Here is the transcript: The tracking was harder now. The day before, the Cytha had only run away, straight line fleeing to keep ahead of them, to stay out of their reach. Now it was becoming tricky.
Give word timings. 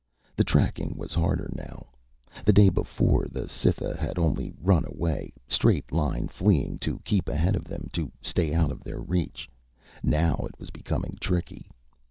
The 0.35 0.43
tracking 0.43 0.95
was 0.97 1.13
harder 1.13 1.47
now. 1.53 1.85
The 2.43 2.51
day 2.53 2.69
before, 2.69 3.27
the 3.31 3.47
Cytha 3.47 3.95
had 3.95 4.17
only 4.17 4.51
run 4.59 4.83
away, 4.87 5.31
straight 5.47 5.91
line 5.91 6.27
fleeing 6.27 6.79
to 6.79 6.97
keep 7.05 7.29
ahead 7.29 7.55
of 7.55 7.65
them, 7.65 7.87
to 7.93 8.11
stay 8.19 8.51
out 8.51 8.71
of 8.71 8.83
their 8.83 8.99
reach. 8.99 9.47
Now 10.01 10.37
it 10.51 10.57
was 10.59 10.71
becoming 10.71 11.19
tricky. 11.21 11.69